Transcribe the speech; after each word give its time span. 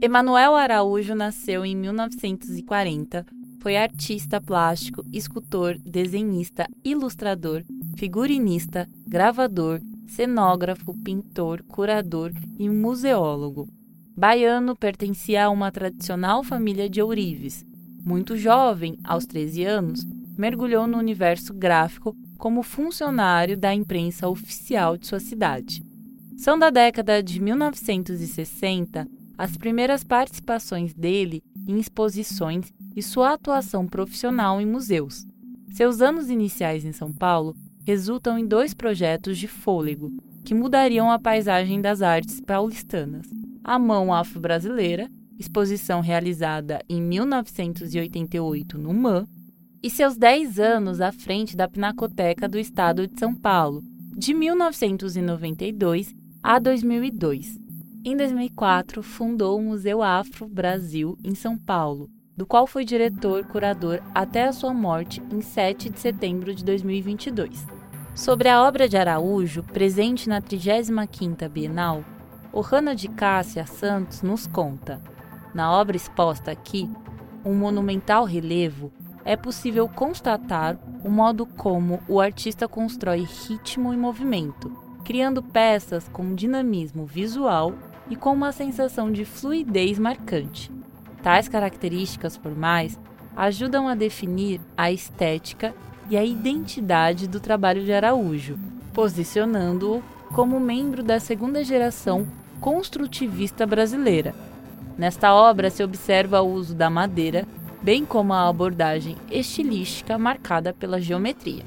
Emanuel 0.00 0.54
Araújo 0.54 1.12
nasceu 1.12 1.66
em 1.66 1.74
1940. 1.74 3.26
Foi 3.60 3.76
artista 3.76 4.40
plástico, 4.40 5.04
escultor, 5.12 5.76
desenhista, 5.84 6.68
ilustrador, 6.84 7.64
figurinista, 7.96 8.88
gravador, 9.04 9.80
cenógrafo, 10.06 10.94
pintor, 11.02 11.64
curador 11.64 12.30
e 12.60 12.68
museólogo. 12.68 13.66
Baiano 14.16 14.76
pertencia 14.76 15.46
a 15.46 15.50
uma 15.50 15.72
tradicional 15.72 16.44
família 16.44 16.88
de 16.88 17.02
ourives. 17.02 17.66
Muito 18.04 18.36
jovem, 18.36 18.96
aos 19.02 19.26
13 19.26 19.64
anos, 19.64 20.06
mergulhou 20.38 20.86
no 20.86 20.96
universo 20.96 21.52
gráfico 21.52 22.14
como 22.38 22.62
funcionário 22.62 23.56
da 23.56 23.74
imprensa 23.74 24.28
oficial 24.28 24.96
de 24.96 25.08
sua 25.08 25.18
cidade. 25.18 25.82
São 26.36 26.56
da 26.56 26.70
década 26.70 27.20
de 27.20 27.40
1960 27.40 29.17
as 29.38 29.56
primeiras 29.56 30.02
participações 30.02 30.92
dele 30.92 31.44
em 31.66 31.78
exposições 31.78 32.72
e 32.96 33.02
sua 33.02 33.34
atuação 33.34 33.86
profissional 33.86 34.60
em 34.60 34.66
museus. 34.66 35.24
Seus 35.70 36.00
anos 36.00 36.28
iniciais 36.28 36.84
em 36.84 36.92
São 36.92 37.12
Paulo 37.12 37.54
resultam 37.86 38.36
em 38.36 38.44
dois 38.44 38.74
projetos 38.74 39.38
de 39.38 39.46
fôlego 39.46 40.10
que 40.44 40.54
mudariam 40.54 41.10
a 41.10 41.18
paisagem 41.18 41.80
das 41.80 42.02
artes 42.02 42.40
paulistanas. 42.40 43.26
A 43.62 43.78
Mão 43.78 44.12
Afro-Brasileira, 44.12 45.08
exposição 45.38 46.00
realizada 46.00 46.82
em 46.88 47.00
1988 47.00 48.76
no 48.76 48.92
MAN, 48.92 49.24
e 49.80 49.88
seus 49.88 50.16
10 50.16 50.58
anos 50.58 51.00
à 51.00 51.12
frente 51.12 51.56
da 51.56 51.68
Pinacoteca 51.68 52.48
do 52.48 52.58
Estado 52.58 53.06
de 53.06 53.18
São 53.20 53.32
Paulo, 53.32 53.84
de 54.16 54.34
1992 54.34 56.12
a 56.42 56.58
2002. 56.58 57.67
Em 58.04 58.16
2004, 58.16 59.02
fundou 59.02 59.58
o 59.58 59.62
Museu 59.62 60.02
Afro 60.02 60.46
Brasil 60.46 61.18
em 61.24 61.34
São 61.34 61.58
Paulo, 61.58 62.08
do 62.36 62.46
qual 62.46 62.64
foi 62.64 62.84
diretor-curador 62.84 64.00
até 64.14 64.44
a 64.44 64.52
sua 64.52 64.72
morte 64.72 65.20
em 65.32 65.40
7 65.40 65.90
de 65.90 65.98
setembro 65.98 66.54
de 66.54 66.64
2022. 66.64 67.66
Sobre 68.14 68.48
a 68.48 68.62
obra 68.62 68.88
de 68.88 68.96
Araújo, 68.96 69.64
presente 69.64 70.28
na 70.28 70.40
35ª 70.40 71.48
Bienal, 71.48 72.04
Ohana 72.52 72.94
de 72.94 73.08
Cássia 73.08 73.66
Santos 73.66 74.22
nos 74.22 74.46
conta: 74.46 75.02
Na 75.52 75.72
obra 75.72 75.96
exposta 75.96 76.52
aqui, 76.52 76.88
um 77.44 77.54
monumental 77.54 78.24
relevo, 78.24 78.92
é 79.24 79.36
possível 79.36 79.88
constatar 79.88 80.78
o 81.04 81.10
modo 81.10 81.44
como 81.44 82.00
o 82.08 82.20
artista 82.20 82.68
constrói 82.68 83.26
ritmo 83.26 83.92
e 83.92 83.96
movimento, 83.96 84.72
criando 85.04 85.42
peças 85.42 86.08
com 86.08 86.34
dinamismo 86.34 87.04
visual 87.04 87.74
e 88.10 88.16
com 88.16 88.32
uma 88.32 88.52
sensação 88.52 89.10
de 89.10 89.24
fluidez 89.24 89.98
marcante. 89.98 90.70
Tais 91.22 91.48
características 91.48 92.36
formais 92.36 92.98
ajudam 93.36 93.88
a 93.88 93.94
definir 93.94 94.60
a 94.76 94.90
estética 94.90 95.74
e 96.10 96.16
a 96.16 96.24
identidade 96.24 97.28
do 97.28 97.38
trabalho 97.38 97.84
de 97.84 97.92
Araújo, 97.92 98.58
posicionando-o 98.92 100.02
como 100.34 100.58
membro 100.58 101.02
da 101.02 101.20
segunda 101.20 101.62
geração 101.62 102.26
construtivista 102.60 103.66
brasileira. 103.66 104.34
Nesta 104.96 105.32
obra 105.32 105.70
se 105.70 105.82
observa 105.82 106.40
o 106.40 106.52
uso 106.52 106.74
da 106.74 106.90
madeira, 106.90 107.46
bem 107.82 108.04
como 108.04 108.32
a 108.32 108.48
abordagem 108.48 109.16
estilística 109.30 110.18
marcada 110.18 110.72
pela 110.72 111.00
geometria. 111.00 111.64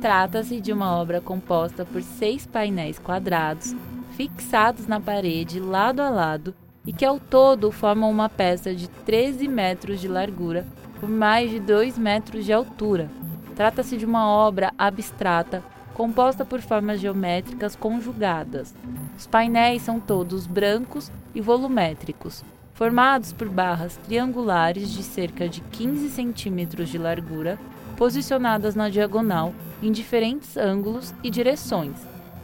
Trata-se 0.00 0.60
de 0.60 0.72
uma 0.72 0.94
obra 0.94 1.20
composta 1.20 1.84
por 1.84 2.02
seis 2.02 2.46
painéis 2.46 2.98
quadrados 2.98 3.74
fixados 4.16 4.86
na 4.86 4.98
parede 4.98 5.60
lado 5.60 6.00
a 6.00 6.08
lado 6.08 6.54
e 6.86 6.92
que 6.92 7.04
ao 7.04 7.20
todo 7.20 7.70
formam 7.70 8.10
uma 8.10 8.30
peça 8.30 8.74
de 8.74 8.88
13 8.88 9.46
metros 9.46 10.00
de 10.00 10.08
largura 10.08 10.66
por 10.98 11.08
mais 11.08 11.50
de 11.50 11.60
2 11.60 11.98
metros 11.98 12.46
de 12.46 12.52
altura. 12.52 13.10
Trata-se 13.54 13.96
de 13.98 14.06
uma 14.06 14.26
obra 14.26 14.72
abstrata 14.78 15.62
composta 15.92 16.46
por 16.46 16.62
formas 16.62 16.98
geométricas 16.98 17.76
conjugadas. 17.76 18.74
Os 19.18 19.26
painéis 19.26 19.82
são 19.82 20.00
todos 20.00 20.46
brancos 20.46 21.10
e 21.34 21.40
volumétricos, 21.40 22.42
formados 22.72 23.32
por 23.32 23.48
barras 23.50 23.98
triangulares 24.06 24.90
de 24.90 25.02
cerca 25.02 25.46
de 25.46 25.60
15 25.60 26.08
centímetros 26.08 26.88
de 26.88 26.96
largura, 26.96 27.58
posicionadas 27.96 28.74
na 28.74 28.88
diagonal 28.88 29.54
em 29.82 29.92
diferentes 29.92 30.56
ângulos 30.56 31.14
e 31.22 31.30
direções, 31.30 31.96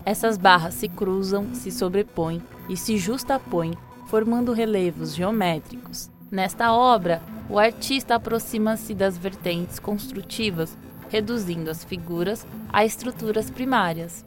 essas 0.05 0.37
barras 0.37 0.75
se 0.75 0.89
cruzam, 0.89 1.55
se 1.55 1.71
sobrepõem 1.71 2.43
e 2.69 2.77
se 2.77 2.97
justapõem, 2.97 3.73
formando 4.07 4.53
relevos 4.53 5.15
geométricos. 5.15 6.11
Nesta 6.31 6.73
obra, 6.73 7.23
o 7.49 7.59
artista 7.59 8.15
aproxima-se 8.15 8.95
das 8.95 9.19
vertentes 9.19 9.79
construtivas, 9.79 10.77
reduzindo 11.09 11.71
as 11.71 11.85
figuras 11.85 12.47
a 12.73 12.85
estruturas 12.85 13.51
primárias. 13.51 14.25